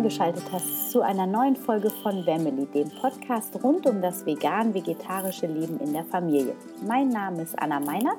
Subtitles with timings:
[0.00, 5.78] eingeschaltet hast zu einer neuen Folge von Family, dem Podcast rund um das vegan-vegetarische Leben
[5.78, 6.56] in der Familie.
[6.82, 8.16] Mein Name ist Anna Meinert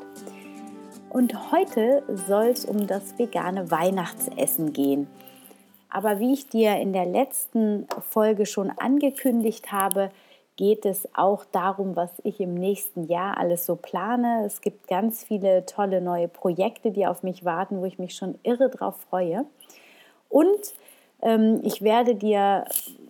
[1.09, 5.07] und heute soll es um das vegane Weihnachtsessen gehen.
[5.89, 10.11] Aber wie ich dir in der letzten Folge schon angekündigt habe,
[10.57, 14.43] geht es auch darum, was ich im nächsten Jahr alles so plane.
[14.45, 18.37] Es gibt ganz viele tolle neue Projekte, die auf mich warten, wo ich mich schon
[18.43, 19.45] irre drauf freue.
[20.29, 20.75] Und
[21.63, 22.65] ich werde dir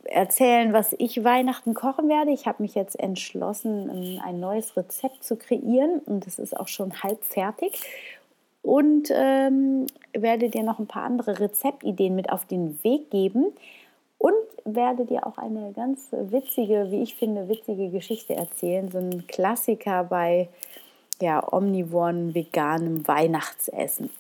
[0.06, 2.32] erzählen, was ich Weihnachten kochen werde.
[2.32, 6.68] Ich habe mich jetzt entschlossen, ähm, ein neues Rezept zu kreieren und es ist auch
[6.68, 7.82] schon halb fertig.
[8.64, 13.46] Und ähm, werde dir noch ein paar andere Rezeptideen mit auf den Weg geben
[14.20, 14.36] und
[14.66, 18.92] werde dir auch eine ganz witzige, wie ich finde, witzige Geschichte erzählen.
[18.92, 20.48] So ein Klassiker bei
[21.20, 24.12] ja, omnivoren veganem Weihnachtsessen.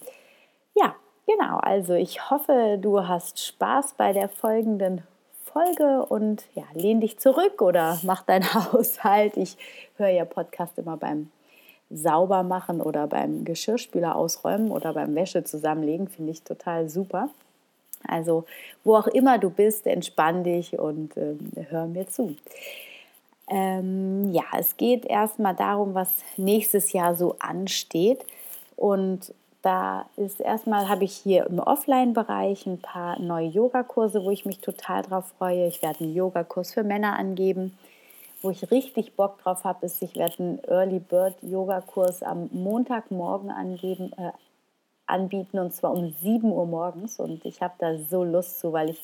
[0.75, 0.95] Ja,
[1.27, 5.03] Genau, also ich hoffe, du hast Spaß bei der folgenden
[5.45, 9.37] Folge und ja, lehn dich zurück oder mach deinen Haushalt.
[9.37, 9.57] Ich
[9.97, 11.29] höre ja Podcast immer beim
[11.89, 17.29] Saubermachen oder beim Geschirrspüler ausräumen oder beim Wäsche zusammenlegen, finde ich total super.
[18.07, 18.45] Also,
[18.83, 21.35] wo auch immer du bist, entspann dich und äh,
[21.69, 22.35] hör mir zu.
[23.47, 28.25] Ähm, ja, es geht erstmal darum, was nächstes Jahr so ansteht.
[28.75, 34.45] Und da ist erstmal, habe ich hier im Offline-Bereich ein paar neue Yogakurse, wo ich
[34.45, 35.67] mich total drauf freue.
[35.67, 37.77] Ich werde einen Yogakurs für Männer angeben.
[38.41, 43.51] Wo ich richtig Bock drauf habe, ist, ich werde einen Early Bird Yogakurs am Montagmorgen
[43.51, 44.31] angeben, äh,
[45.05, 47.19] anbieten und zwar um 7 Uhr morgens.
[47.19, 49.01] Und ich habe da so Lust zu, weil ich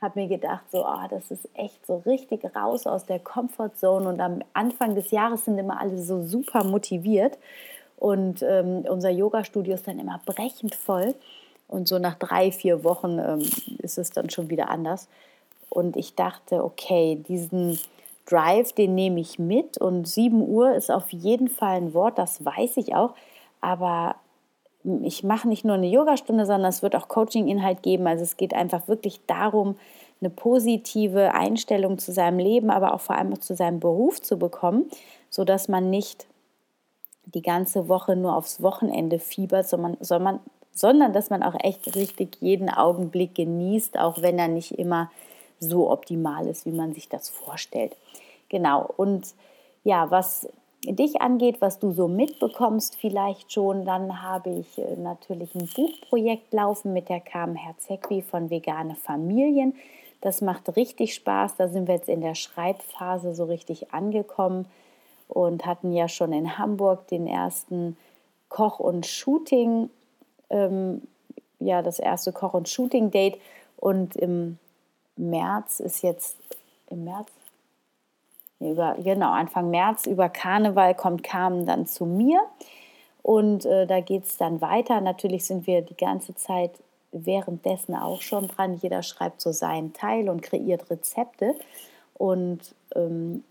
[0.00, 4.08] habe mir gedacht, so, oh, das ist echt so richtig raus aus der Comfortzone.
[4.08, 7.38] Und am Anfang des Jahres sind immer alle so super motiviert.
[7.96, 11.14] Und ähm, unser Yoga-Studio ist dann immer brechend voll.
[11.68, 13.42] Und so nach drei, vier Wochen ähm,
[13.78, 15.08] ist es dann schon wieder anders.
[15.68, 17.78] Und ich dachte, okay, diesen
[18.26, 19.78] Drive, den nehme ich mit.
[19.78, 23.14] Und 7 Uhr ist auf jeden Fall ein Wort, das weiß ich auch.
[23.60, 24.16] Aber
[25.02, 28.06] ich mache nicht nur eine Yogastunde, sondern es wird auch Coaching-Inhalt geben.
[28.06, 29.76] Also es geht einfach wirklich darum,
[30.20, 34.86] eine positive Einstellung zu seinem Leben, aber auch vor allem zu seinem Beruf zu bekommen,
[35.28, 36.26] sodass man nicht
[37.26, 40.40] die ganze Woche nur aufs Wochenende fiebert, sondern, sondern,
[40.72, 45.10] sondern dass man auch echt richtig jeden Augenblick genießt, auch wenn er nicht immer
[45.58, 47.96] so optimal ist, wie man sich das vorstellt.
[48.48, 49.34] Genau, und
[49.84, 50.48] ja, was
[50.84, 56.52] dich angeht, was du so mitbekommst, vielleicht schon, dann habe ich äh, natürlich ein Buchprojekt
[56.52, 59.74] laufen mit der Carmen Herzegwi von Vegane Familien.
[60.20, 61.56] Das macht richtig Spaß.
[61.56, 64.66] Da sind wir jetzt in der Schreibphase so richtig angekommen
[65.28, 67.96] und hatten ja schon in Hamburg den ersten
[68.48, 69.90] Koch- und Shooting,
[70.50, 71.02] ähm,
[71.58, 73.38] ja, das erste Koch- und Shooting-Date.
[73.76, 74.58] Und im
[75.16, 76.36] März ist jetzt,
[76.88, 77.28] im März,
[78.60, 82.40] über, genau, Anfang März über Karneval kommt Carmen dann zu mir.
[83.22, 85.00] Und äh, da geht es dann weiter.
[85.00, 86.70] Natürlich sind wir die ganze Zeit
[87.12, 88.78] währenddessen auch schon dran.
[88.80, 91.54] Jeder schreibt so seinen Teil und kreiert Rezepte.
[92.14, 93.44] Und ähm,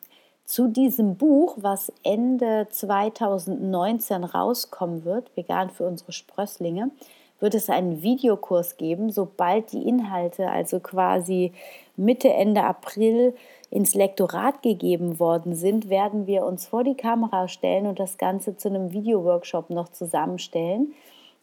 [0.45, 6.91] zu diesem Buch, was Ende 2019 rauskommen wird, Vegan für unsere Sprösslinge,
[7.39, 11.51] wird es einen Videokurs geben, sobald die Inhalte, also quasi
[11.97, 13.33] Mitte, Ende April,
[13.69, 18.56] ins Lektorat gegeben worden sind, werden wir uns vor die Kamera stellen und das Ganze
[18.56, 20.94] zu einem Videoworkshop noch zusammenstellen.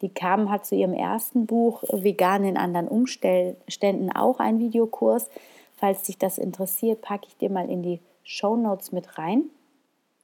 [0.00, 5.28] Die Carmen hat zu ihrem ersten Buch Vegan in anderen Umständen auch einen Videokurs.
[5.76, 9.44] Falls dich das interessiert, packe ich dir mal in die Show Notes mit rein.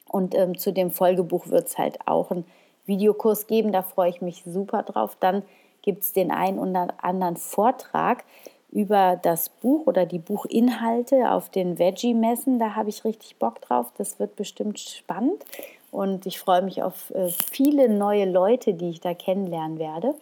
[0.07, 2.45] Und ähm, zu dem Folgebuch wird es halt auch einen
[2.87, 3.73] Videokurs geben.
[3.73, 5.17] Da freue ich mich super drauf.
[5.21, 5.43] Dann
[5.83, 8.25] gibt es den einen oder anderen Vortrag
[8.71, 12.59] über das Buch oder die Buchinhalte auf den Veggie-Messen.
[12.59, 13.93] Da habe ich richtig Bock drauf.
[13.97, 15.45] Das wird bestimmt spannend.
[15.91, 20.15] Und ich freue mich auf äh, viele neue Leute, die ich da kennenlernen werde.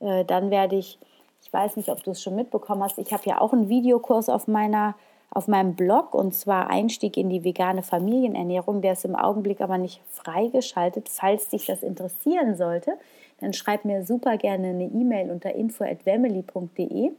[0.00, 0.98] Äh, dann werde ich,
[1.42, 4.28] ich weiß nicht, ob du es schon mitbekommen hast, ich habe ja auch einen Videokurs
[4.28, 4.94] auf meiner
[5.30, 8.82] auf meinem Blog und zwar Einstieg in die vegane Familienernährung.
[8.82, 11.08] Der ist im Augenblick aber nicht freigeschaltet.
[11.08, 12.94] Falls dich das interessieren sollte,
[13.40, 17.12] dann schreib mir super gerne eine E-Mail unter info@family.de.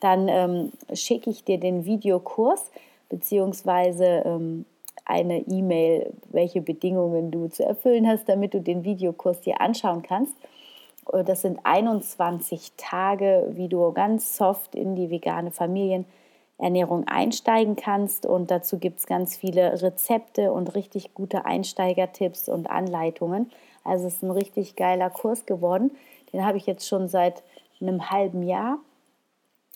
[0.00, 2.70] Dann ähm, schicke ich dir den Videokurs
[3.08, 4.64] beziehungsweise ähm,
[5.04, 10.34] eine E-Mail, welche Bedingungen du zu erfüllen hast, damit du den Videokurs dir anschauen kannst.
[11.12, 16.14] Äh, das sind 21 Tage, wie du ganz soft in die vegane Familienernährung
[16.58, 18.26] Ernährung einsteigen kannst.
[18.26, 23.50] Und dazu gibt es ganz viele Rezepte und richtig gute Einsteigertipps und Anleitungen.
[23.84, 25.92] Also es ist ein richtig geiler Kurs geworden.
[26.32, 27.42] Den habe ich jetzt schon seit
[27.80, 28.78] einem halben Jahr.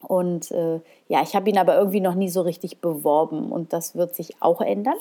[0.06, 3.94] Und äh, ja, ich habe ihn aber irgendwie noch nie so richtig beworben und das
[3.94, 4.96] wird sich auch ändern.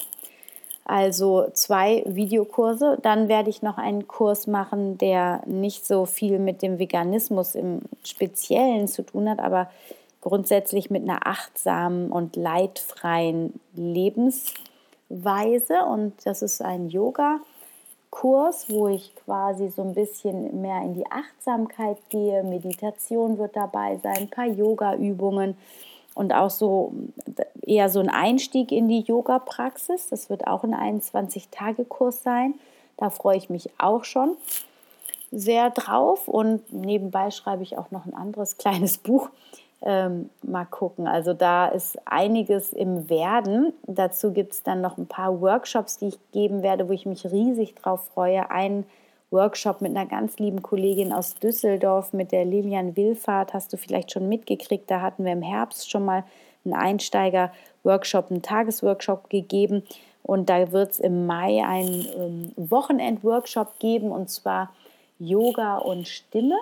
[0.86, 2.98] Also zwei Videokurse.
[3.01, 7.81] Dann werde ich noch einen Kurs machen, der nicht so viel mit dem Veganismus im
[8.04, 9.69] Speziellen zu tun hat, aber
[10.21, 15.83] grundsätzlich mit einer achtsamen und leidfreien Lebensweise.
[15.88, 21.97] Und das ist ein Yoga-Kurs, wo ich quasi so ein bisschen mehr in die Achtsamkeit
[22.09, 22.44] gehe.
[22.44, 25.57] Meditation wird dabei sein, ein paar Yoga-Übungen
[26.13, 26.94] und auch so
[27.62, 30.09] eher so ein Einstieg in die Yoga-Praxis.
[30.09, 32.56] Das wird auch ein 21-Tage-Kurs sein.
[32.97, 34.35] Da freue ich mich auch schon
[35.31, 36.27] sehr drauf.
[36.27, 39.29] Und nebenbei schreibe ich auch noch ein anderes kleines Buch.
[39.83, 41.07] Ähm, mal gucken.
[41.07, 43.74] Also da ist einiges im Werden.
[43.88, 47.25] Dazu gibt es dann noch ein paar Workshops, die ich geben werde, wo ich mich
[47.25, 48.51] riesig drauf freue.
[48.51, 48.86] Ein
[49.31, 54.12] Workshop mit einer ganz lieben Kollegin aus Düsseldorf, mit der Lilian Willfahrt, hast du vielleicht
[54.12, 54.92] schon mitgekriegt.
[54.92, 56.25] Da hatten wir im Herbst schon mal
[56.63, 59.83] einen Einsteiger-Workshop, einen Tagesworkshop gegeben.
[60.22, 64.69] Und da wird es im Mai einen ähm, Wochenend-Workshop geben, und zwar
[65.18, 66.56] Yoga und Stimme.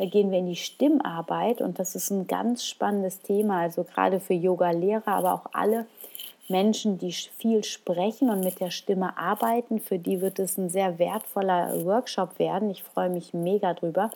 [0.00, 4.18] Da gehen wir in die Stimmarbeit und das ist ein ganz spannendes Thema, also gerade
[4.18, 5.84] für Yoga-Lehrer, aber auch alle
[6.48, 9.78] Menschen, die viel sprechen und mit der Stimme arbeiten.
[9.78, 12.70] Für die wird es ein sehr wertvoller Workshop werden.
[12.70, 14.10] Ich freue mich mega drüber.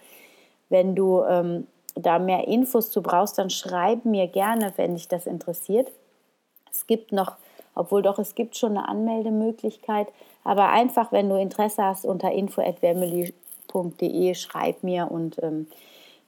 [0.71, 5.27] Wenn du ähm, da mehr Infos zu brauchst, dann schreib mir gerne, wenn dich das
[5.27, 5.93] interessiert.
[6.73, 7.37] Es gibt noch,
[7.75, 10.09] obwohl doch es gibt schon eine Anmeldemöglichkeit,
[10.45, 12.33] aber einfach, wenn du Interesse hast, unter
[13.75, 15.67] info.wemily.de schreib mir und ähm,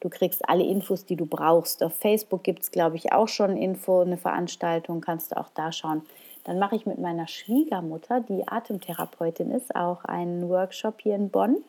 [0.00, 1.82] Du kriegst alle Infos, die du brauchst.
[1.82, 5.72] Auf Facebook gibt es, glaube ich, auch schon Info, eine Veranstaltung, kannst du auch da
[5.72, 6.02] schauen.
[6.44, 11.64] Dann mache ich mit meiner Schwiegermutter, die Atemtherapeutin ist, auch einen Workshop hier in Bonn.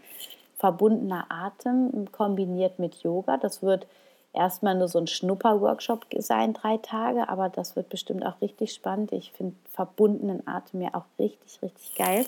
[0.57, 3.38] Verbundener Atem kombiniert mit Yoga.
[3.38, 3.88] Das wird
[4.33, 9.13] erstmal nur so ein Schnupper-Workshop sein, drei Tage, aber das wird bestimmt auch richtig spannend.
[9.13, 12.25] Ich finde verbundenen Atem ja auch richtig, richtig geil.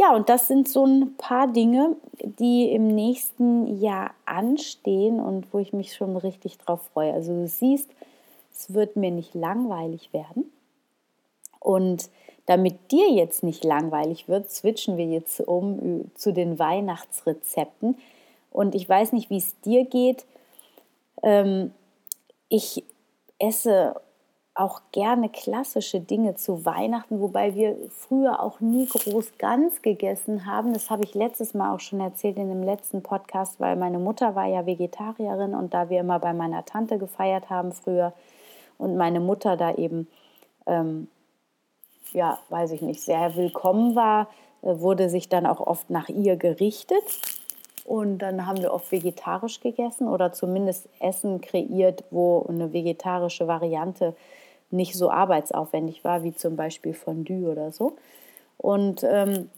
[0.00, 5.58] Ja, und das sind so ein paar Dinge, die im nächsten Jahr anstehen und wo
[5.58, 7.12] ich mich schon richtig drauf freue.
[7.12, 7.90] Also du siehst,
[8.50, 10.50] es wird mir nicht langweilig werden.
[11.58, 12.08] Und
[12.46, 17.98] damit dir jetzt nicht langweilig wird, switchen wir jetzt um zu den Weihnachtsrezepten.
[18.50, 20.24] Und ich weiß nicht, wie es dir geht.
[21.22, 21.72] Ähm,
[22.48, 22.84] ich
[23.38, 24.00] esse
[24.60, 30.74] auch gerne klassische Dinge zu Weihnachten, wobei wir früher auch nie groß ganz gegessen haben.
[30.74, 34.34] Das habe ich letztes Mal auch schon erzählt in dem letzten Podcast, weil meine Mutter
[34.34, 38.12] war ja Vegetarierin und da wir immer bei meiner Tante gefeiert haben früher
[38.76, 40.08] und meine Mutter da eben,
[40.66, 41.08] ähm,
[42.12, 44.28] ja, weiß ich nicht, sehr willkommen war,
[44.60, 47.20] äh, wurde sich dann auch oft nach ihr gerichtet.
[47.86, 54.14] Und dann haben wir oft vegetarisch gegessen oder zumindest Essen kreiert, wo eine vegetarische Variante
[54.70, 57.96] nicht so arbeitsaufwendig war, wie zum Beispiel Fondue oder so.
[58.56, 59.50] Und ähm,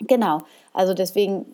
[0.00, 0.42] genau,
[0.72, 1.46] also deswegen,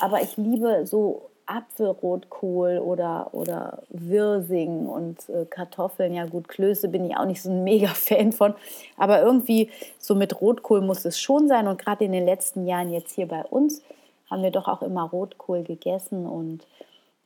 [0.00, 6.12] aber ich liebe so Apfelrotkohl oder, oder Wirsing und äh, Kartoffeln.
[6.12, 8.54] Ja gut, Klöße bin ich auch nicht so ein mega Fan von.
[8.96, 11.68] Aber irgendwie so mit Rotkohl muss es schon sein.
[11.68, 13.82] Und gerade in den letzten Jahren jetzt hier bei uns
[14.28, 16.66] haben wir doch auch immer Rotkohl gegessen und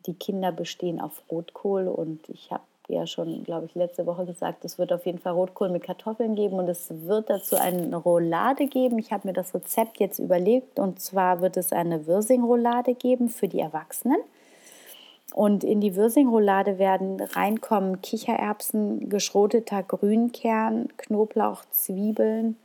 [0.07, 1.89] die Kinder bestehen auf Rotkohl.
[1.89, 5.33] Und ich habe ja schon, glaube ich, letzte Woche gesagt, es wird auf jeden Fall
[5.33, 8.99] Rotkohl mit Kartoffeln geben und es wird dazu eine Roulade geben.
[8.99, 13.49] Ich habe mir das Rezept jetzt überlegt und zwar wird es eine Wirsing-Roulade geben für
[13.49, 14.19] die Erwachsenen.
[15.33, 22.57] Und in die Wirsing-Roulade werden reinkommen Kichererbsen, geschroteter Grünkern, Knoblauch, Zwiebeln,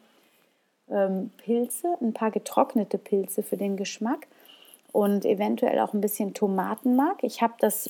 [0.89, 4.27] ähm, Pilze, ein paar getrocknete Pilze für den Geschmack
[4.91, 7.23] und eventuell auch ein bisschen Tomatenmark.
[7.23, 7.89] Ich habe das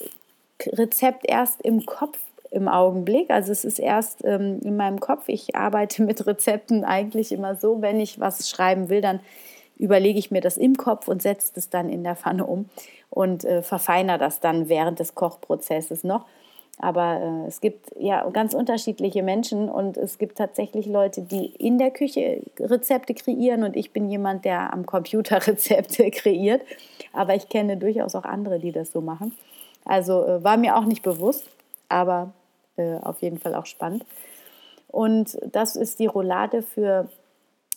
[0.63, 2.17] Rezept erst im Kopf
[2.51, 3.29] im Augenblick.
[3.29, 5.25] Also es ist erst ähm, in meinem Kopf.
[5.27, 9.19] Ich arbeite mit Rezepten eigentlich immer so, wenn ich was schreiben will, dann
[9.77, 12.69] überlege ich mir das im Kopf und setze das dann in der Pfanne um
[13.09, 16.25] und äh, verfeinere das dann während des Kochprozesses noch.
[16.77, 21.77] Aber äh, es gibt ja ganz unterschiedliche Menschen und es gibt tatsächlich Leute, die in
[21.77, 26.61] der Küche Rezepte kreieren und ich bin jemand, der am Computer Rezepte kreiert.
[27.13, 29.33] Aber ich kenne durchaus auch andere, die das so machen.
[29.85, 31.49] Also äh, war mir auch nicht bewusst,
[31.87, 32.33] aber
[32.75, 34.05] äh, auf jeden Fall auch spannend.
[34.87, 37.09] Und das ist die Roulade für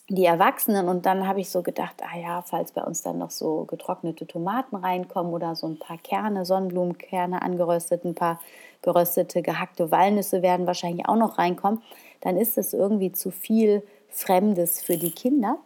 [0.09, 0.87] die Erwachsenen.
[0.87, 4.25] Und dann habe ich so gedacht, ah ja, falls bei uns dann noch so getrocknete
[4.25, 8.39] Tomaten reinkommen oder so ein paar Kerne, Sonnenblumenkerne angeröstet, ein paar
[8.81, 11.81] geröstete, gehackte Walnüsse werden wahrscheinlich auch noch reinkommen,
[12.21, 15.57] dann ist es irgendwie zu viel Fremdes für die Kinder.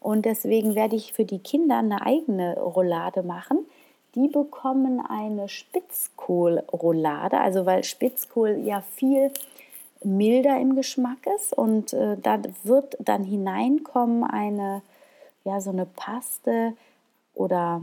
[0.00, 3.66] Und deswegen werde ich für die Kinder eine eigene Roulade machen,
[4.16, 9.30] die bekommen eine Spitzkohlroulade, also weil Spitzkohl ja viel
[10.02, 14.82] milder im Geschmack ist und äh, da wird dann hineinkommen eine
[15.44, 16.74] ja so eine Paste
[17.34, 17.82] oder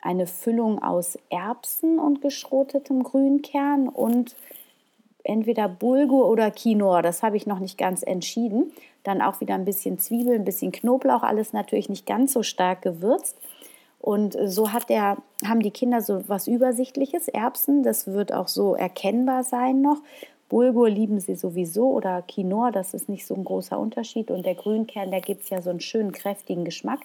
[0.00, 4.36] eine Füllung aus Erbsen und geschrotetem Grünkern und
[5.24, 8.72] entweder Bulgur oder Quinoa, das habe ich noch nicht ganz entschieden.
[9.02, 12.82] Dann auch wieder ein bisschen Zwiebel, ein bisschen Knoblauch, alles natürlich nicht ganz so stark
[12.82, 13.36] gewürzt.
[14.00, 18.74] Und so hat der, haben die Kinder so was Übersichtliches, Erbsen, das wird auch so
[18.74, 19.98] erkennbar sein noch.
[20.48, 24.30] Bulgur lieben sie sowieso oder Quinoa, das ist nicht so ein großer Unterschied.
[24.30, 27.00] Und der Grünkern, der gibt ja so einen schönen, kräftigen Geschmack.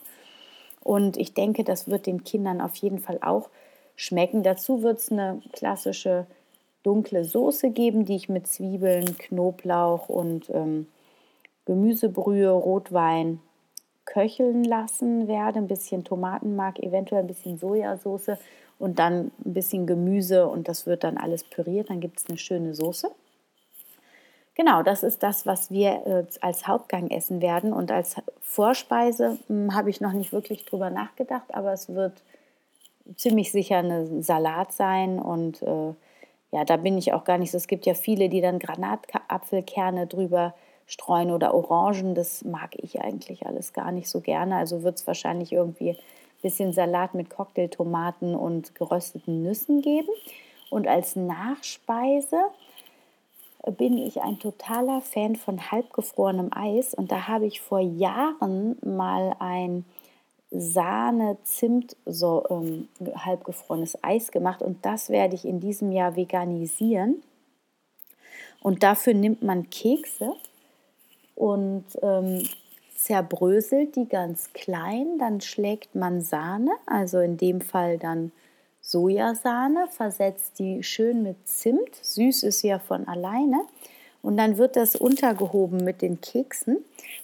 [0.82, 3.50] Und ich denke, das wird den Kindern auf jeden Fall auch
[3.96, 4.42] schmecken.
[4.42, 6.26] Dazu wird es eine klassische
[6.82, 10.88] dunkle Soße geben, die ich mit Zwiebeln, Knoblauch und ähm,
[11.66, 13.42] Gemüsebrühe, Rotwein
[14.06, 15.60] köcheln lassen werde.
[15.60, 18.38] Ein bisschen Tomatenmark, eventuell ein bisschen Sojasauce
[18.80, 21.90] und dann ein bisschen Gemüse und das wird dann alles püriert.
[21.90, 23.10] Dann gibt es eine schöne Soße.
[24.56, 27.74] Genau, das ist das, was wir äh, als Hauptgang essen werden.
[27.74, 32.14] Und als Vorspeise hm, habe ich noch nicht wirklich drüber nachgedacht, aber es wird
[33.18, 35.94] ziemlich sicher ein Salat sein und äh,
[36.52, 37.58] ja, da bin ich auch gar nicht so.
[37.58, 42.16] Es gibt ja viele, die dann Granatapfelkerne drüber streuen oder Orangen.
[42.16, 44.58] Das mag ich eigentlich alles gar nicht so gerne.
[44.58, 45.98] Also wird es wahrscheinlich irgendwie ein
[46.42, 50.10] bisschen Salat mit Cocktailtomaten und gerösteten Nüssen geben.
[50.70, 52.40] Und als Nachspeise
[53.78, 56.94] bin ich ein totaler Fan von halbgefrorenem Eis.
[56.94, 59.86] Und da habe ich vor Jahren mal ein
[60.52, 67.22] Sahne, Zimt, so ähm, halbgefrorenes Eis gemacht und das werde ich in diesem Jahr veganisieren.
[68.62, 70.34] Und dafür nimmt man Kekse
[71.36, 72.44] und ähm,
[72.96, 78.32] zerbröselt die ganz klein, dann schlägt man Sahne, also in dem Fall dann
[78.82, 83.62] Sojasahne, versetzt die schön mit Zimt, süß ist ja von alleine
[84.22, 86.78] und dann wird das untergehoben mit den Keksen.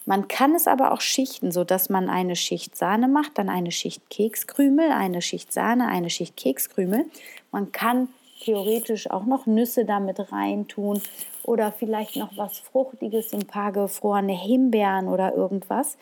[0.06, 4.10] Man kann es aber auch schichten, sodass man eine Schicht Sahne macht, dann eine Schicht
[4.10, 7.06] Kekskrümel, eine Schicht Sahne, eine Schicht Kekskrümel.
[7.52, 8.10] Man kann
[8.44, 11.02] theoretisch auch noch Nüsse damit reintun
[11.44, 15.98] oder vielleicht noch was Fruchtiges, ein paar gefrorene Himbeeren oder irgendwas.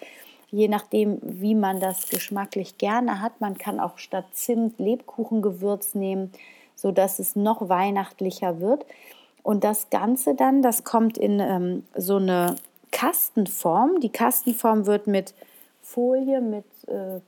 [0.52, 3.40] Je nachdem, wie man das geschmacklich gerne hat.
[3.40, 6.32] Man kann auch statt Zimt Lebkuchengewürz nehmen,
[6.76, 8.86] sodass es noch weihnachtlicher wird.
[9.44, 12.56] Und das Ganze dann, das kommt in ähm, so eine
[12.92, 14.00] Kastenform.
[14.00, 15.34] Die Kastenform wird mit
[15.82, 17.20] Folie, mit, äh,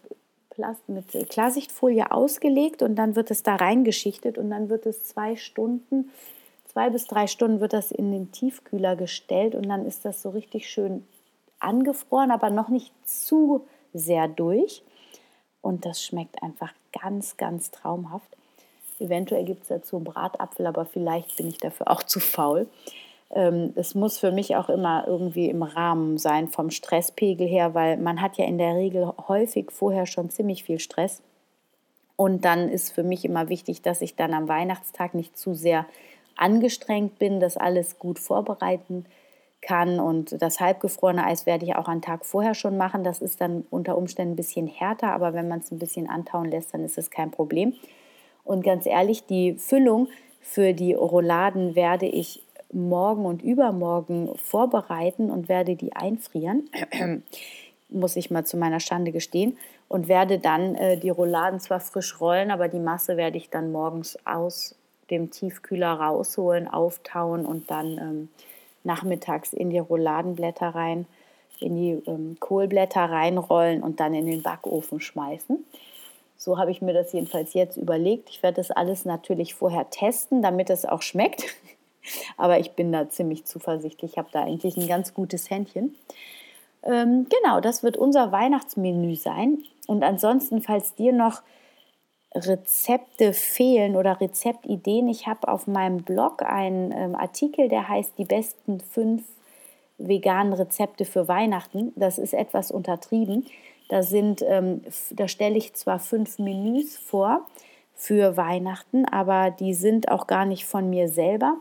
[0.61, 5.35] Plast mit Klarsichtfolie ausgelegt und dann wird es da reingeschichtet und dann wird es zwei
[5.35, 6.11] Stunden,
[6.67, 10.29] zwei bis drei Stunden wird das in den Tiefkühler gestellt und dann ist das so
[10.29, 11.03] richtig schön
[11.59, 14.83] angefroren, aber noch nicht zu sehr durch.
[15.61, 18.37] Und das schmeckt einfach ganz, ganz traumhaft.
[18.99, 22.67] Eventuell gibt es dazu einen Bratapfel, aber vielleicht bin ich dafür auch zu faul.
[23.33, 27.97] Ähm, es muss für mich auch immer irgendwie im Rahmen sein vom Stresspegel her, weil
[27.97, 31.21] man hat ja in der Regel häufig vorher schon ziemlich viel Stress.
[32.15, 35.85] Und dann ist für mich immer wichtig, dass ich dann am Weihnachtstag nicht zu sehr
[36.35, 39.05] angestrengt bin, das alles gut vorbereiten
[39.61, 39.99] kann.
[39.99, 43.03] Und das halbgefrorene Eis werde ich auch einen Tag vorher schon machen.
[43.03, 46.51] Das ist dann unter Umständen ein bisschen härter, aber wenn man es ein bisschen antauen
[46.51, 47.73] lässt, dann ist es kein Problem.
[48.43, 50.07] Und ganz ehrlich, die Füllung
[50.41, 56.69] für die Rouladen werde ich morgen und übermorgen vorbereiten und werde die einfrieren.
[57.89, 59.57] Muss ich mal zu meiner Schande gestehen.
[59.89, 63.73] Und werde dann äh, die Rouladen zwar frisch rollen, aber die Masse werde ich dann
[63.73, 64.75] morgens aus
[65.09, 68.29] dem Tiefkühler rausholen, auftauen und dann ähm,
[68.83, 71.05] nachmittags in die Rouladenblätter rein,
[71.59, 75.63] in die ähm, Kohlblätter reinrollen und dann in den Backofen schmeißen.
[76.37, 78.29] So habe ich mir das jedenfalls jetzt überlegt.
[78.29, 81.43] Ich werde das alles natürlich vorher testen, damit es auch schmeckt.
[82.37, 84.13] Aber ich bin da ziemlich zuversichtlich.
[84.13, 85.95] Ich habe da eigentlich ein ganz gutes Händchen.
[86.83, 89.59] Ähm, genau, das wird unser Weihnachtsmenü sein.
[89.87, 91.41] Und ansonsten, falls dir noch
[92.33, 98.25] Rezepte fehlen oder Rezeptideen, ich habe auf meinem Blog einen ähm, Artikel, der heißt Die
[98.25, 99.23] besten fünf
[99.97, 101.93] veganen Rezepte für Weihnachten.
[101.95, 103.45] Das ist etwas untertrieben.
[103.89, 104.81] Da sind, ähm,
[105.11, 107.45] da stelle ich zwar fünf Menüs vor
[107.93, 111.57] für Weihnachten, aber die sind auch gar nicht von mir selber,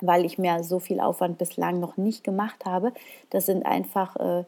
[0.00, 2.92] weil ich mir so viel Aufwand bislang noch nicht gemacht habe.
[3.30, 4.44] Das sind einfach äh,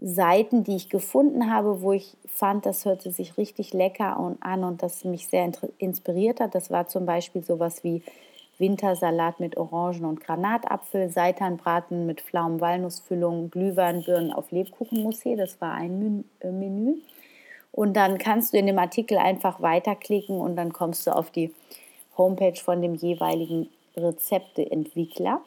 [0.00, 4.82] Seiten, die ich gefunden habe, wo ich fand, das hörte sich richtig lecker an und
[4.82, 6.54] das mich sehr inspiriert hat.
[6.54, 8.02] Das war zum Beispiel sowas wie
[8.58, 15.36] Wintersalat mit Orangen und Granatapfel, Seitanbraten mit Pflaumen-Walnussfüllung, Glühweinbirnen auf Lebkuchenmousse.
[15.36, 16.96] Das war ein äh, Menü.
[17.72, 21.54] Und dann kannst du in dem Artikel einfach weiterklicken und dann kommst du auf die
[22.16, 25.40] Homepage von dem jeweiligen Rezepteentwickler.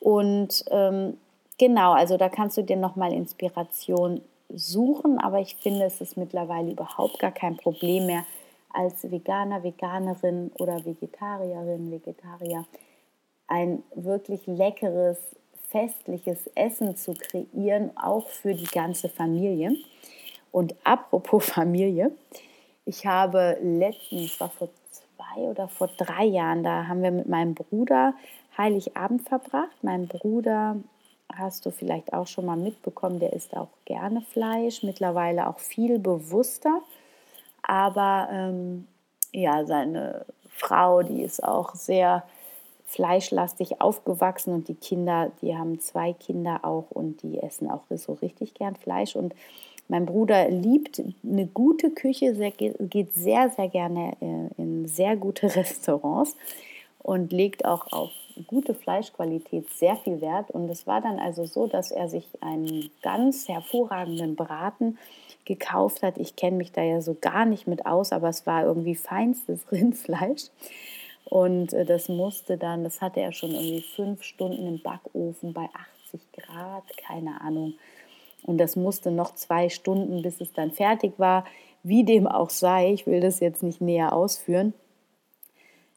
[0.00, 1.18] Und ähm,
[1.58, 4.20] genau, also da kannst du dir nochmal Inspiration
[4.52, 8.24] suchen, aber ich finde, es ist mittlerweile überhaupt gar kein Problem mehr,
[8.72, 12.64] als Veganer, Veganerin oder Vegetarierin, Vegetarier
[13.46, 15.18] ein wirklich leckeres,
[15.70, 19.76] festliches Essen zu kreieren, auch für die ganze Familie.
[20.52, 22.12] Und apropos Familie,
[22.84, 24.68] ich habe letztens, war vor
[25.34, 28.14] zwei oder vor drei Jahren, da haben wir mit meinem Bruder
[28.56, 29.76] Heiligabend verbracht.
[29.82, 30.76] Mein Bruder
[31.34, 35.98] hast du vielleicht auch schon mal mitbekommen, der isst auch gerne Fleisch, mittlerweile auch viel
[35.98, 36.80] bewusster.
[37.62, 38.86] Aber ähm,
[39.32, 42.24] ja, seine Frau, die ist auch sehr
[42.86, 48.12] fleischlastig aufgewachsen und die Kinder, die haben zwei Kinder auch und die essen auch so
[48.12, 49.16] richtig gern Fleisch.
[49.16, 49.34] Und
[49.88, 56.36] mein Bruder liebt eine gute Küche, geht sehr, sehr gerne äh, in sehr gute Restaurants
[56.98, 58.10] und legt auch auf
[58.46, 60.50] gute Fleischqualität sehr viel Wert.
[60.50, 64.98] Und es war dann also so, dass er sich einen ganz hervorragenden Braten
[65.44, 66.18] gekauft hat.
[66.18, 69.60] Ich kenne mich da ja so gar nicht mit aus, aber es war irgendwie feinstes
[69.72, 70.44] Rindfleisch.
[71.24, 75.68] Und äh, das musste dann, das hatte er schon irgendwie fünf Stunden im Backofen bei
[76.12, 77.74] 80 Grad, keine Ahnung.
[78.44, 81.44] Und das musste noch zwei Stunden, bis es dann fertig war.
[81.82, 84.74] Wie dem auch sei, ich will das jetzt nicht näher ausführen.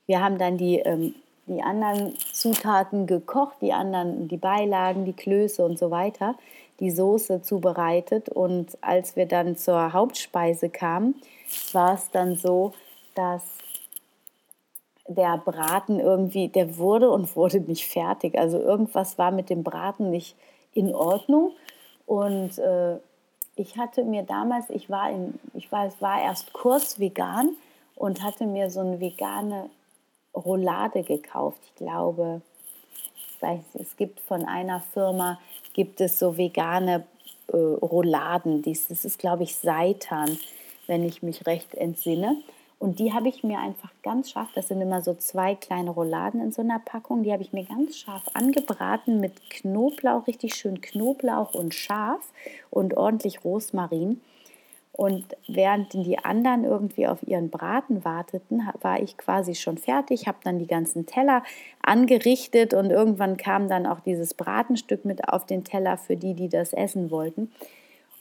[0.06, 5.64] Wir haben dann die, ähm, die anderen Zutaten gekocht, die anderen, die Beilagen, die Klöße
[5.64, 6.36] und so weiter,
[6.80, 8.30] die Soße zubereitet.
[8.30, 11.16] Und als wir dann zur Hauptspeise kamen,
[11.74, 12.74] war es dann so,
[13.16, 13.44] dass
[15.08, 18.38] der Braten irgendwie, der wurde und wurde nicht fertig.
[18.38, 20.36] Also irgendwas war mit dem Braten nicht
[20.74, 21.54] in Ordnung.
[22.08, 22.98] Und äh,
[23.58, 27.56] ich hatte mir damals, ich war, in, ich war, war erst Kurs vegan
[27.96, 29.70] und hatte mir so eine vegane
[30.34, 31.60] Roulade gekauft.
[31.66, 32.42] Ich glaube,
[33.16, 35.40] ich weiß, es gibt von einer Firma,
[35.74, 37.06] gibt es so vegane
[37.48, 38.62] äh, Rouladen.
[38.62, 40.38] Dies, das ist, glaube ich, Seitan,
[40.88, 42.38] wenn ich mich recht entsinne.
[42.80, 46.40] Und die habe ich mir einfach ganz scharf, das sind immer so zwei kleine Rouladen
[46.42, 50.80] in so einer Packung, die habe ich mir ganz scharf angebraten mit Knoblauch, richtig schön
[50.80, 52.22] Knoblauch und scharf
[52.70, 54.22] und ordentlich Rosmarin.
[54.98, 60.40] Und während die anderen irgendwie auf ihren Braten warteten, war ich quasi schon fertig, habe
[60.44, 61.44] dann die ganzen Teller
[61.84, 66.50] angerichtet und irgendwann kam dann auch dieses Bratenstück mit auf den Teller für die, die
[66.50, 67.52] das essen wollten.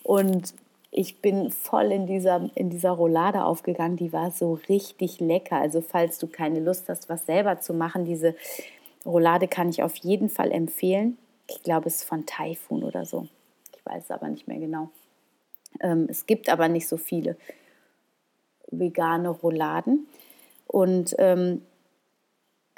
[0.02, 0.54] Und
[0.96, 3.98] ich bin voll in dieser, in dieser Roulade aufgegangen.
[3.98, 5.56] Die war so richtig lecker.
[5.56, 8.34] Also falls du keine Lust hast, was selber zu machen, diese
[9.04, 11.18] Roulade kann ich auf jeden Fall empfehlen.
[11.48, 13.28] Ich glaube, es ist von Typhoon oder so.
[13.76, 14.88] Ich weiß es aber nicht mehr genau.
[15.80, 17.36] Ähm, es gibt aber nicht so viele
[18.70, 20.06] vegane Rouladen.
[20.66, 21.60] Und ähm,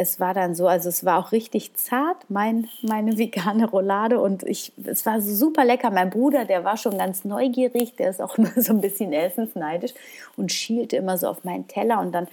[0.00, 4.44] es war dann so, also es war auch richtig zart, mein, meine vegane Roulade und
[4.44, 5.90] ich, es war super lecker.
[5.90, 9.92] Mein Bruder, der war schon ganz neugierig, der ist auch immer so ein bisschen essensneidisch
[10.36, 12.28] und schielte immer so auf meinen Teller und dann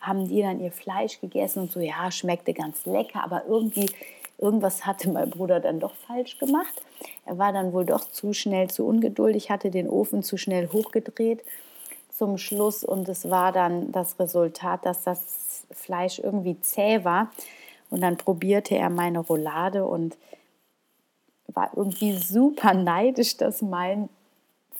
[0.00, 3.90] haben die dann ihr Fleisch gegessen und so, ja, schmeckte ganz lecker, aber irgendwie,
[4.38, 6.72] irgendwas hatte mein Bruder dann doch falsch gemacht.
[7.26, 11.44] Er war dann wohl doch zu schnell, zu ungeduldig, hatte den Ofen zu schnell hochgedreht
[12.08, 17.30] zum Schluss und es war dann das Resultat, dass das Fleisch irgendwie zäh war.
[17.90, 20.16] Und dann probierte er meine Roulade und
[21.48, 24.08] war irgendwie super neidisch, dass mein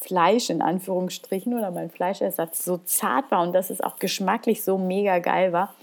[0.01, 4.79] Fleisch in Anführungsstrichen oder mein Fleischersatz so zart war und dass es auch geschmacklich so
[4.79, 5.75] mega geil war,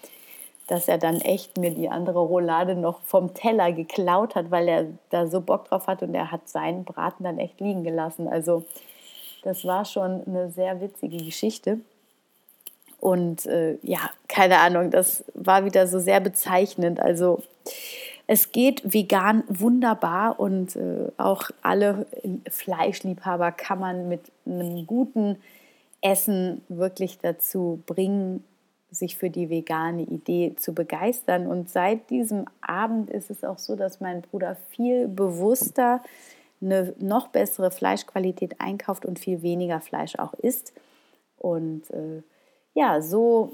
[0.67, 4.87] dass er dann echt mir die andere Roulade noch vom Teller geklaut hat, weil er
[5.11, 8.27] da so Bock drauf hat und er hat seinen Braten dann echt liegen gelassen.
[8.27, 8.65] Also
[9.43, 11.79] das war schon eine sehr witzige Geschichte.
[12.99, 16.99] Und äh, ja, keine Ahnung, das war wieder so sehr bezeichnend.
[16.99, 17.43] Also
[18.25, 22.05] es geht vegan wunderbar und äh, auch alle
[22.49, 25.37] Fleischliebhaber kann man mit einem guten
[26.01, 28.43] Essen wirklich dazu bringen,
[28.89, 31.47] sich für die vegane Idee zu begeistern.
[31.47, 36.01] Und seit diesem Abend ist es auch so, dass mein Bruder viel bewusster
[36.61, 40.73] eine noch bessere Fleischqualität einkauft und viel weniger Fleisch auch isst.
[41.37, 42.23] Und äh,
[42.77, 43.53] ja, so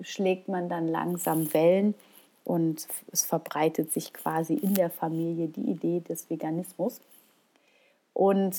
[0.00, 1.94] schlägt man dann langsam Wellen
[2.42, 7.00] und es verbreitet sich quasi in der Familie die Idee des Veganismus.
[8.12, 8.56] Und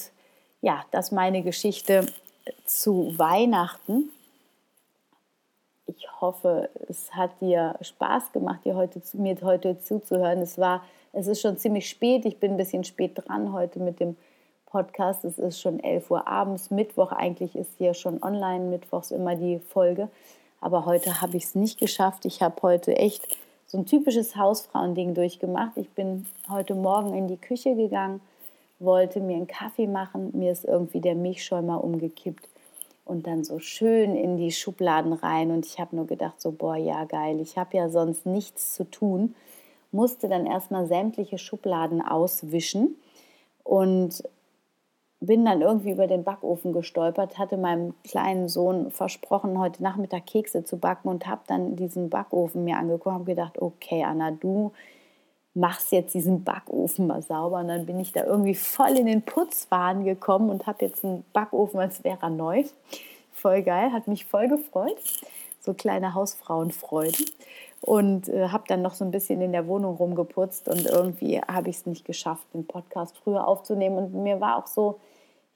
[0.61, 2.05] ja, das ist meine Geschichte
[2.63, 4.09] zu Weihnachten.
[5.87, 10.39] Ich hoffe, es hat dir Spaß gemacht, dir heute, mir heute zuzuhören.
[10.39, 12.23] Es war, es ist schon ziemlich spät.
[12.23, 14.15] Ich bin ein bisschen spät dran heute mit dem
[14.67, 15.25] Podcast.
[15.25, 19.59] Es ist schon 11 Uhr abends, Mittwoch eigentlich ist hier schon online, mittwochs immer die
[19.59, 20.09] Folge.
[20.61, 22.25] Aber heute habe ich es nicht geschafft.
[22.25, 23.27] Ich habe heute echt
[23.65, 25.77] so ein typisches Hausfrauending durchgemacht.
[25.77, 28.21] Ich bin heute Morgen in die Küche gegangen,
[28.79, 30.31] wollte mir einen Kaffee machen.
[30.33, 32.47] Mir ist irgendwie der Milchschäumer umgekippt
[33.05, 35.51] und dann so schön in die Schubladen rein.
[35.51, 38.83] Und ich habe nur gedacht, so, boah, ja, geil, ich habe ja sonst nichts zu
[38.83, 39.35] tun.
[39.91, 42.95] Musste dann erstmal sämtliche Schubladen auswischen
[43.63, 44.23] und
[45.19, 50.63] bin dann irgendwie über den Backofen gestolpert, hatte meinem kleinen Sohn versprochen, heute Nachmittag Kekse
[50.63, 54.71] zu backen und habe dann diesen Backofen mir angeguckt und gedacht, okay, Anna, du
[55.55, 57.59] machst jetzt diesen Backofen mal sauber.
[57.59, 61.25] Und dann bin ich da irgendwie voll in den Putzwahn gekommen und habe jetzt einen
[61.33, 62.63] Backofen, als wäre er neu.
[63.33, 64.97] Voll geil, hat mich voll gefreut.
[65.59, 67.25] So kleine Hausfrauenfreuden.
[67.81, 71.69] Und äh, habe dann noch so ein bisschen in der Wohnung rumgeputzt und irgendwie habe
[71.69, 73.97] ich es nicht geschafft, den Podcast früher aufzunehmen.
[73.97, 74.99] Und mir war auch so,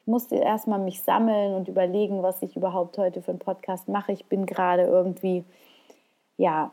[0.01, 4.11] ich musste erstmal mich sammeln und überlegen, was ich überhaupt heute für einen Podcast mache.
[4.11, 5.43] Ich bin gerade irgendwie,
[6.37, 6.71] ja,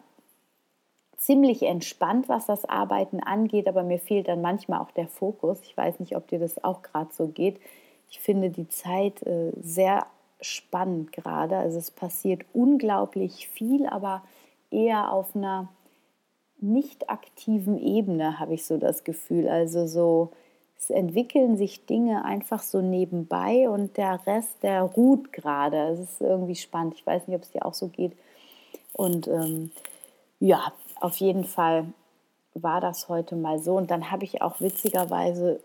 [1.19, 5.61] ziemlich entspannt, was das Arbeiten angeht, aber mir fehlt dann manchmal auch der Fokus.
[5.63, 7.61] Ich weiß nicht, ob dir das auch gerade so geht.
[8.09, 10.07] Ich finde die Zeit äh, sehr
[10.41, 11.57] spannend gerade.
[11.57, 14.23] Also es passiert unglaublich viel, aber
[14.71, 15.69] eher auf einer
[16.61, 19.49] nicht aktiven Ebene, habe ich so das Gefühl.
[19.49, 20.31] Also so,
[20.79, 25.77] es entwickeln sich Dinge einfach so nebenbei und der Rest, der ruht gerade.
[25.89, 26.95] Es ist irgendwie spannend.
[26.95, 28.17] Ich weiß nicht, ob es dir auch so geht.
[28.93, 29.73] Und ähm,
[30.39, 31.87] ja, auf jeden Fall
[32.55, 33.77] war das heute mal so.
[33.77, 35.61] Und dann habe ich auch witzigerweise,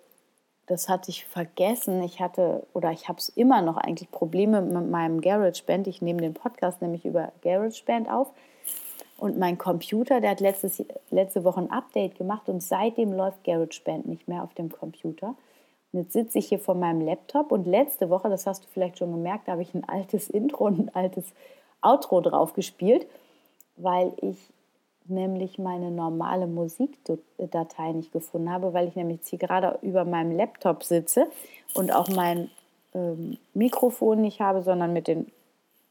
[0.66, 4.90] das hatte ich vergessen, ich hatte oder ich habe es immer noch eigentlich Probleme mit
[4.90, 5.88] meinem GarageBand.
[5.88, 8.32] Ich nehme den Podcast nämlich über GarageBand auf.
[9.24, 14.06] Und mein Computer, der hat letztes, letzte Woche ein Update gemacht und seitdem läuft GarageBand
[14.06, 15.36] nicht mehr auf dem Computer.
[15.94, 18.98] Und jetzt sitze ich hier vor meinem Laptop und letzte Woche, das hast du vielleicht
[18.98, 21.24] schon gemerkt, habe ich ein altes Intro und ein altes
[21.82, 23.08] Outro drauf gespielt,
[23.78, 24.36] weil ich
[25.06, 30.36] nämlich meine normale Musikdatei nicht gefunden habe, weil ich nämlich jetzt hier gerade über meinem
[30.36, 31.28] Laptop sitze
[31.76, 32.50] und auch mein
[32.94, 35.28] ähm, Mikrofon nicht habe, sondern mit den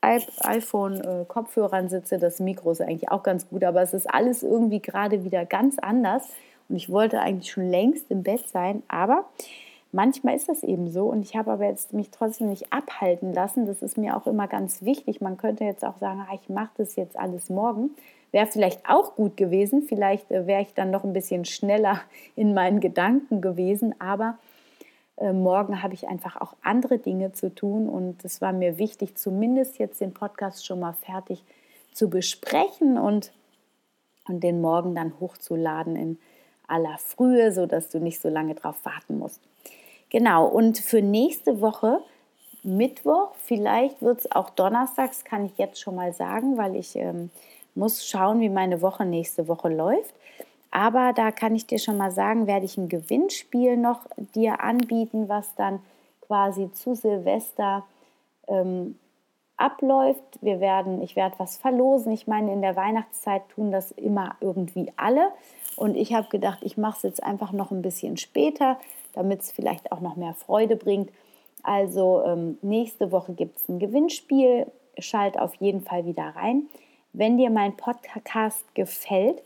[0.03, 2.19] iPhone-Kopfhörern äh, sitze.
[2.19, 5.79] Das Mikro ist eigentlich auch ganz gut, aber es ist alles irgendwie gerade wieder ganz
[5.79, 6.29] anders.
[6.69, 9.25] Und ich wollte eigentlich schon längst im Bett sein, aber
[9.93, 11.07] manchmal ist das eben so.
[11.07, 13.67] Und ich habe aber jetzt mich trotzdem nicht abhalten lassen.
[13.67, 15.21] Das ist mir auch immer ganz wichtig.
[15.21, 17.91] Man könnte jetzt auch sagen, ah, ich mache das jetzt alles morgen.
[18.33, 19.83] Wäre vielleicht auch gut gewesen.
[19.83, 22.01] Vielleicht äh, wäre ich dann noch ein bisschen schneller
[22.35, 23.95] in meinen Gedanken gewesen.
[24.01, 24.39] Aber
[25.23, 27.89] äh, morgen habe ich einfach auch andere Dinge zu tun.
[27.89, 31.45] Und es war mir wichtig, zumindest jetzt den Podcast schon mal fertig
[31.93, 33.33] zu besprechen und,
[34.27, 36.19] und den morgen dann hochzuladen in
[36.67, 39.41] aller Frühe, sodass du nicht so lange drauf warten musst.
[40.11, 42.01] Genau, und für nächste Woche
[42.65, 47.31] Mittwoch, vielleicht wird es auch donnerstags, kann ich jetzt schon mal sagen, weil ich ähm,
[47.75, 50.15] muss schauen, wie meine Woche nächste Woche läuft.
[50.73, 55.29] Aber da kann ich dir schon mal sagen, werde ich ein Gewinnspiel noch dir anbieten,
[55.29, 55.81] was dann
[56.23, 57.85] quasi zu Silvester
[58.49, 58.99] ähm,
[59.59, 60.23] abläuft.
[60.41, 62.11] Wir werden, ich werde was verlosen.
[62.13, 65.29] Ich meine, in der Weihnachtszeit tun das immer irgendwie alle.
[65.77, 68.79] Und ich habe gedacht, ich mache es jetzt einfach noch ein bisschen später,
[69.13, 71.11] damit es vielleicht auch noch mehr Freude bringt.
[71.63, 74.67] Also ähm, nächste Woche gibt es ein Gewinnspiel.
[74.99, 76.63] Schalt auf jeden Fall wieder rein.
[77.13, 79.43] Wenn dir mein Podcast gefällt,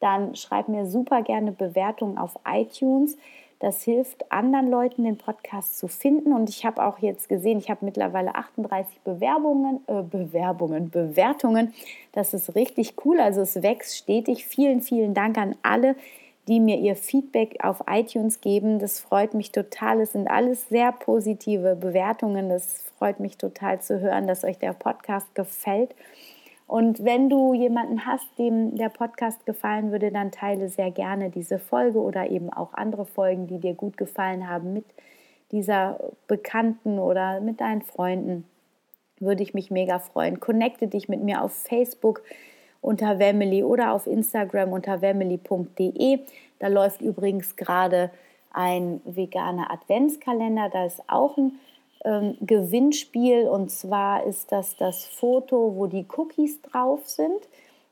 [0.00, 3.16] dann schreib mir super gerne Bewertungen auf iTunes.
[3.60, 6.32] Das hilft anderen Leuten, den Podcast zu finden.
[6.32, 11.74] Und ich habe auch jetzt gesehen, ich habe mittlerweile 38 Bewerbungen, äh, Bewerbungen, Bewertungen.
[12.12, 13.18] Das ist richtig cool.
[13.18, 14.46] Also es wächst stetig.
[14.46, 15.96] Vielen, vielen Dank an alle,
[16.46, 18.78] die mir ihr Feedback auf iTunes geben.
[18.78, 20.02] Das freut mich total.
[20.02, 22.48] Es sind alles sehr positive Bewertungen.
[22.48, 25.96] Das freut mich total zu hören, dass euch der Podcast gefällt.
[26.68, 31.58] Und wenn du jemanden hast, dem der Podcast gefallen würde, dann teile sehr gerne diese
[31.58, 34.84] Folge oder eben auch andere Folgen, die dir gut gefallen haben, mit
[35.50, 38.44] dieser Bekannten oder mit deinen Freunden.
[39.18, 40.40] Würde ich mich mega freuen.
[40.40, 42.22] Connecte dich mit mir auf Facebook
[42.82, 46.18] unter Wemily oder auf Instagram unter wemily.de.
[46.58, 48.10] Da läuft übrigens gerade
[48.52, 50.68] ein veganer Adventskalender.
[50.68, 51.58] Da ist auch ein
[52.04, 57.48] ähm, Gewinnspiel und zwar ist das das Foto, wo die Cookies drauf sind.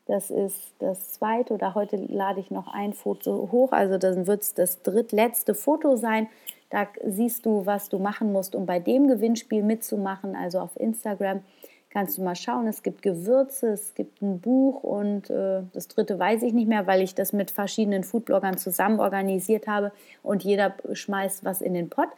[0.06, 4.42] Das ist das zweite oder heute lade ich noch ein Foto hoch, also dann wird
[4.42, 6.28] es das drittletzte Foto sein.
[6.70, 10.34] Da siehst du, was du machen musst, um bei dem Gewinnspiel mitzumachen.
[10.34, 11.42] Also auf Instagram
[11.90, 12.66] kannst du mal schauen.
[12.66, 16.86] Es gibt Gewürze, es gibt ein Buch und äh, das dritte weiß ich nicht mehr,
[16.86, 19.92] weil ich das mit verschiedenen Foodbloggern zusammen organisiert habe
[20.22, 22.08] und jeder schmeißt was in den Pott.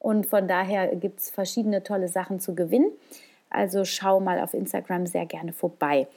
[0.00, 2.90] Und von daher gibt es verschiedene tolle Sachen zu gewinnen.
[3.50, 6.08] Also schau mal auf Instagram sehr gerne vorbei.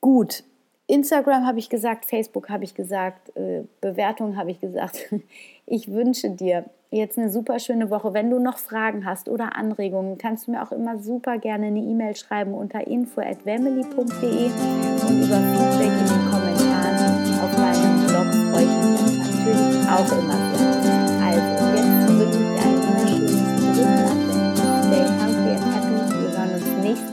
[0.00, 0.44] Gut,
[0.86, 5.08] Instagram habe ich gesagt, Facebook habe ich gesagt, äh, Bewertung habe ich gesagt.
[5.66, 8.12] Ich wünsche dir jetzt eine super schöne Woche.
[8.12, 11.80] Wenn du noch Fragen hast oder Anregungen, kannst du mir auch immer super gerne eine
[11.80, 16.94] E-Mail schreiben unter info@family.de und über Feedback in den Kommentaren
[17.40, 20.63] auf meinem Blog freue ich mich natürlich auch immer sehr.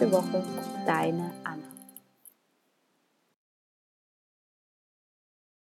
[0.01, 0.43] nächste Woche.
[0.85, 1.31] Deine